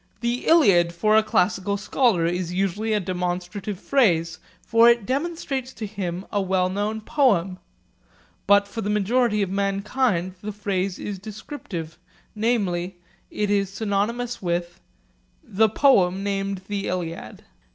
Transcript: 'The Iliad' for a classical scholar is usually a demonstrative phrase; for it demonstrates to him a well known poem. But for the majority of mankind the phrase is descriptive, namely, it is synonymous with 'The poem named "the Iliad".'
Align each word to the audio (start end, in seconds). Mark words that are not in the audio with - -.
'The 0.21 0.47
Iliad' 0.47 0.93
for 0.95 1.15
a 1.15 1.21
classical 1.21 1.77
scholar 1.77 2.25
is 2.25 2.51
usually 2.51 2.91
a 2.91 2.99
demonstrative 2.99 3.79
phrase; 3.79 4.39
for 4.59 4.89
it 4.89 5.05
demonstrates 5.05 5.73
to 5.73 5.85
him 5.85 6.25
a 6.31 6.41
well 6.41 6.69
known 6.69 7.01
poem. 7.01 7.59
But 8.47 8.67
for 8.67 8.81
the 8.81 8.89
majority 8.89 9.43
of 9.43 9.51
mankind 9.51 10.33
the 10.41 10.53
phrase 10.53 10.97
is 10.97 11.19
descriptive, 11.19 11.99
namely, 12.33 12.97
it 13.29 13.51
is 13.51 13.71
synonymous 13.71 14.41
with 14.41 14.79
'The 15.43 15.69
poem 15.69 16.23
named 16.23 16.63
"the 16.67 16.87
Iliad".' 16.87 17.43